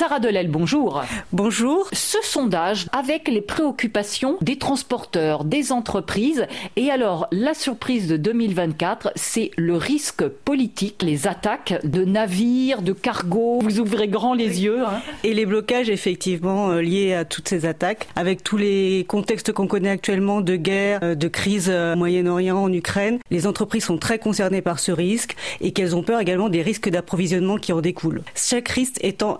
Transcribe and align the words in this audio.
Sarah 0.00 0.18
Delel, 0.18 0.48
bonjour. 0.48 1.02
Bonjour. 1.30 1.86
Ce 1.92 2.16
sondage 2.22 2.86
avec 2.90 3.28
les 3.28 3.42
préoccupations 3.42 4.38
des 4.40 4.56
transporteurs, 4.56 5.44
des 5.44 5.72
entreprises. 5.72 6.46
Et 6.76 6.90
alors, 6.90 7.26
la 7.32 7.52
surprise 7.52 8.08
de 8.08 8.16
2024, 8.16 9.12
c'est 9.14 9.50
le 9.58 9.76
risque 9.76 10.26
politique, 10.26 11.02
les 11.02 11.26
attaques 11.26 11.80
de 11.84 12.02
navires, 12.06 12.80
de 12.80 12.94
cargos. 12.94 13.58
Vous 13.60 13.78
ouvrez 13.78 14.08
grand 14.08 14.32
les 14.32 14.64
yeux. 14.64 14.86
Hein. 14.86 15.02
Et 15.22 15.34
les 15.34 15.44
blocages, 15.44 15.90
effectivement, 15.90 16.70
euh, 16.70 16.80
liés 16.80 17.12
à 17.12 17.26
toutes 17.26 17.50
ces 17.50 17.66
attaques, 17.66 18.08
avec 18.16 18.42
tous 18.42 18.56
les 18.56 19.04
contextes 19.06 19.52
qu'on 19.52 19.66
connaît 19.66 19.90
actuellement 19.90 20.40
de 20.40 20.56
guerre, 20.56 21.00
euh, 21.02 21.14
de 21.14 21.28
crise 21.28 21.68
euh, 21.68 21.92
au 21.92 21.98
Moyen-Orient, 21.98 22.56
en 22.56 22.72
Ukraine. 22.72 23.18
Les 23.30 23.46
entreprises 23.46 23.84
sont 23.84 23.98
très 23.98 24.18
concernées 24.18 24.62
par 24.62 24.78
ce 24.78 24.92
risque 24.92 25.36
et 25.60 25.72
qu'elles 25.72 25.94
ont 25.94 26.02
peur 26.02 26.20
également 26.20 26.48
des 26.48 26.62
risques 26.62 26.88
d'approvisionnement 26.88 27.58
qui 27.58 27.74
en 27.74 27.82
découlent. 27.82 28.22
Chaque 28.34 28.70
risque 28.70 28.96
étant 29.02 29.36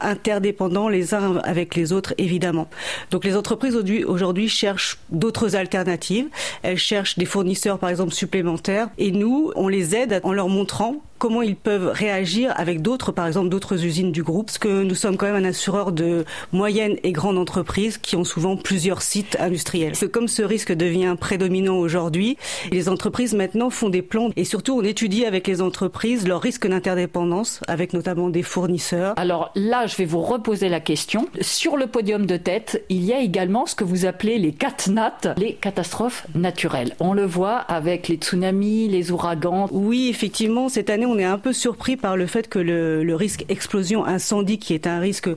les 0.88 1.14
uns 1.14 1.36
avec 1.38 1.74
les 1.74 1.92
autres, 1.92 2.14
évidemment. 2.18 2.68
Donc 3.10 3.24
les 3.24 3.36
entreprises 3.36 3.76
aujourd'hui 4.06 4.48
cherchent 4.48 4.98
d'autres 5.10 5.56
alternatives. 5.56 6.26
Elles 6.62 6.78
cherchent 6.78 7.18
des 7.18 7.24
fournisseurs, 7.24 7.78
par 7.78 7.90
exemple, 7.90 8.12
supplémentaires. 8.12 8.88
Et 8.98 9.10
nous, 9.10 9.52
on 9.56 9.68
les 9.68 9.94
aide 9.94 10.20
en 10.24 10.32
leur 10.32 10.48
montrant 10.48 11.02
comment 11.20 11.42
ils 11.42 11.54
peuvent 11.54 11.92
réagir 11.92 12.52
avec 12.56 12.80
d'autres, 12.80 13.12
par 13.12 13.26
exemple 13.26 13.50
d'autres 13.50 13.84
usines 13.84 14.10
du 14.10 14.22
groupe, 14.22 14.46
parce 14.46 14.58
que 14.58 14.82
nous 14.82 14.94
sommes 14.94 15.18
quand 15.18 15.26
même 15.26 15.44
un 15.44 15.48
assureur 15.48 15.92
de 15.92 16.24
moyennes 16.50 16.96
et 17.04 17.12
grandes 17.12 17.36
entreprises 17.36 17.98
qui 17.98 18.16
ont 18.16 18.24
souvent 18.24 18.56
plusieurs 18.56 19.02
sites 19.02 19.36
industriels. 19.38 19.92
que 19.96 20.06
comme 20.06 20.28
ce 20.28 20.42
risque 20.42 20.72
devient 20.72 21.14
prédominant 21.20 21.76
aujourd'hui, 21.76 22.38
les 22.72 22.88
entreprises 22.88 23.34
maintenant 23.34 23.68
font 23.68 23.90
des 23.90 24.00
plans 24.00 24.30
et 24.34 24.44
surtout 24.44 24.78
on 24.78 24.82
étudie 24.82 25.26
avec 25.26 25.46
les 25.46 25.60
entreprises 25.60 26.26
leur 26.26 26.40
risque 26.40 26.66
d'interdépendance, 26.66 27.60
avec 27.68 27.92
notamment 27.92 28.30
des 28.30 28.42
fournisseurs. 28.42 29.12
Alors 29.18 29.50
là, 29.54 29.86
je 29.86 29.96
vais 29.96 30.06
vous 30.06 30.22
reposer 30.22 30.70
la 30.70 30.80
question. 30.80 31.28
Sur 31.42 31.76
le 31.76 31.86
podium 31.86 32.24
de 32.24 32.38
tête, 32.38 32.82
il 32.88 33.04
y 33.04 33.12
a 33.12 33.20
également 33.20 33.66
ce 33.66 33.74
que 33.74 33.84
vous 33.84 34.06
appelez 34.06 34.38
les 34.38 34.52
CatNat, 34.52 35.34
les 35.36 35.52
catastrophes 35.52 36.26
naturelles. 36.34 36.96
On 36.98 37.12
le 37.12 37.26
voit 37.26 37.58
avec 37.58 38.08
les 38.08 38.16
tsunamis, 38.16 38.88
les 38.88 39.10
ouragans. 39.10 39.68
Oui, 39.70 40.08
effectivement, 40.08 40.70
cette 40.70 40.88
année 40.88 41.09
on 41.10 41.18
est 41.18 41.24
un 41.24 41.38
peu 41.38 41.52
surpris 41.52 41.96
par 41.96 42.16
le 42.16 42.26
fait 42.26 42.48
que 42.48 42.58
le, 42.58 43.14
risque 43.14 43.44
explosion 43.48 44.04
incendie, 44.04 44.58
qui 44.58 44.72
est 44.72 44.86
un 44.86 45.00
risque 45.00 45.28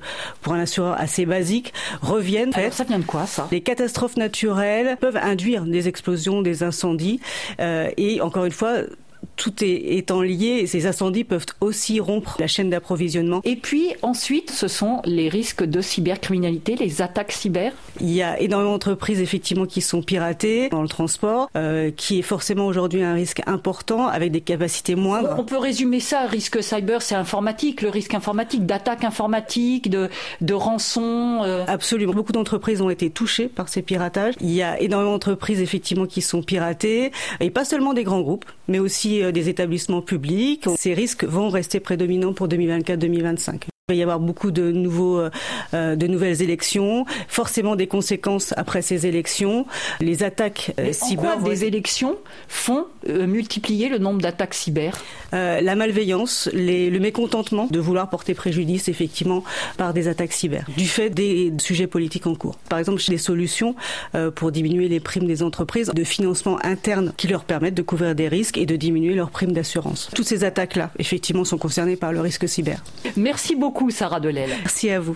pour 0.41 0.53
un 0.53 0.59
assureur 0.59 0.95
assez 0.99 1.25
basique, 1.25 1.73
revienne. 2.01 2.51
Alors 2.53 2.73
ça 2.73 2.83
vient 2.83 2.99
de 2.99 3.03
quoi 3.03 3.25
ça? 3.25 3.47
Les 3.51 3.61
catastrophes 3.61 4.15
naturelles 4.15 4.97
peuvent 4.99 5.17
induire 5.17 5.63
des 5.63 5.87
explosions, 5.87 6.41
des 6.41 6.63
incendies, 6.63 7.19
euh, 7.59 7.89
et 7.97 8.21
encore 8.21 8.45
une 8.45 8.51
fois, 8.51 8.83
tout 9.35 9.63
est 9.63 9.97
étant 9.97 10.21
lié, 10.21 10.65
ces 10.67 10.85
incendies 10.87 11.23
peuvent 11.23 11.45
aussi 11.61 11.99
rompre 11.99 12.37
la 12.39 12.47
chaîne 12.47 12.69
d'approvisionnement. 12.69 13.41
Et 13.43 13.55
puis 13.55 13.93
ensuite, 14.01 14.51
ce 14.51 14.67
sont 14.67 15.01
les 15.05 15.29
risques 15.29 15.63
de 15.63 15.81
cybercriminalité, 15.81 16.75
les 16.75 17.01
attaques 17.01 17.31
cyber. 17.31 17.73
Il 17.99 18.11
y 18.11 18.21
a 18.21 18.39
énormément 18.39 18.73
d'entreprises 18.73 19.21
effectivement 19.21 19.65
qui 19.65 19.81
sont 19.81 20.01
piratées 20.01 20.69
dans 20.69 20.81
le 20.81 20.87
transport, 20.87 21.49
euh, 21.55 21.91
qui 21.95 22.19
est 22.19 22.23
forcément 22.23 22.65
aujourd'hui 22.65 23.03
un 23.03 23.13
risque 23.13 23.41
important 23.45 24.07
avec 24.07 24.31
des 24.31 24.41
capacités 24.41 24.95
moindres. 24.95 25.35
On 25.37 25.43
peut 25.43 25.57
résumer 25.57 25.99
ça, 25.99 26.25
risque 26.25 26.63
cyber, 26.63 27.01
c'est 27.01 27.15
informatique, 27.15 27.81
le 27.81 27.89
risque 27.89 28.13
informatique, 28.13 28.65
d'attaque 28.65 29.03
informatique, 29.03 29.89
de, 29.89 30.09
de 30.41 30.53
rançon. 30.53 31.41
Euh. 31.43 31.65
Absolument. 31.67 32.13
Beaucoup 32.13 32.31
d'entreprises 32.31 32.81
ont 32.81 32.89
été 32.89 33.09
touchées 33.09 33.47
par 33.47 33.69
ces 33.69 33.81
piratages. 33.81 34.33
Il 34.41 34.51
y 34.51 34.61
a 34.61 34.79
énormément 34.81 35.13
d'entreprises 35.13 35.61
effectivement 35.61 36.05
qui 36.05 36.21
sont 36.21 36.41
piratées, 36.41 37.11
et 37.39 37.49
pas 37.49 37.65
seulement 37.65 37.93
des 37.93 38.03
grands 38.03 38.21
groupes, 38.21 38.45
mais 38.67 38.79
aussi 38.79 39.12
euh, 39.21 39.31
des 39.31 39.49
établissements 39.49 40.01
publics. 40.01 40.67
Ces 40.77 40.93
risques 40.93 41.25
vont 41.25 41.49
rester 41.49 41.79
prédominants 41.79 42.33
pour 42.33 42.47
2024-2025. 42.47 43.72
Il 43.89 43.95
va 43.95 43.99
y 43.99 44.01
avoir 44.01 44.21
beaucoup 44.21 44.51
de 44.51 44.71
nouveaux, 44.71 45.19
euh, 45.19 45.29
euh, 45.73 45.97
de 45.97 46.07
nouvelles 46.07 46.41
élections, 46.41 47.05
forcément 47.27 47.75
des 47.75 47.87
conséquences 47.87 48.53
après 48.55 48.81
ces 48.81 49.07
élections. 49.07 49.65
Les 49.99 50.23
attaques 50.23 50.71
euh, 50.79 50.93
cyber. 50.93 51.35
En 51.37 51.41
des 51.41 51.65
élections 51.65 52.15
font 52.47 52.85
multiplier 53.05 53.89
le 53.89 53.97
nombre 53.97 54.21
d'attaques 54.21 54.53
cyber? 54.53 54.97
La 55.33 55.75
malveillance, 55.75 56.47
les, 56.53 56.89
le 56.89 56.99
mécontentement 56.99 57.67
de 57.69 57.79
vouloir 57.79 58.09
porter 58.09 58.33
préjudice 58.33 58.87
effectivement 58.87 59.43
par 59.75 59.93
des 59.93 60.07
attaques 60.07 60.31
cyber, 60.31 60.65
du 60.77 60.87
fait 60.87 61.09
des 61.09 61.51
sujets 61.57 61.87
politiques 61.87 62.27
en 62.27 62.35
cours. 62.35 62.55
Par 62.69 62.79
exemple, 62.79 63.01
des 63.09 63.17
solutions 63.17 63.75
pour 64.35 64.53
diminuer 64.53 64.87
les 64.87 65.01
primes 65.01 65.25
des 65.25 65.43
entreprises 65.43 65.91
de 65.93 66.03
financement 66.05 66.63
interne 66.63 67.11
qui 67.17 67.27
leur 67.27 67.43
permettent 67.43 67.73
de 67.73 67.81
couvrir 67.81 68.15
des 68.15 68.29
risques 68.29 68.57
et 68.57 68.65
de 68.65 68.77
diminuer 68.77 69.15
leurs 69.15 69.31
primes 69.31 69.51
d'assurance. 69.51 70.09
Toutes 70.15 70.27
ces 70.27 70.45
attaques-là, 70.45 70.91
effectivement, 70.99 71.43
sont 71.43 71.57
concernées 71.57 71.97
par 71.97 72.13
le 72.13 72.21
risque 72.21 72.47
cyber. 72.47 72.81
Merci 73.17 73.55
beaucoup 73.55 73.82
beaucoup, 73.83 73.91
Sarah 73.91 74.19
Delel. 74.21 74.49
Merci 74.49 74.89
à 74.89 74.99
vous. 74.99 75.11